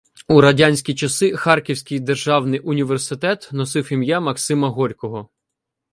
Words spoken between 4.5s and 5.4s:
Горького.